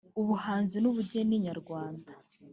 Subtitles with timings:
[0.21, 2.09] ubuhanzi n’ubugeni nyarwanda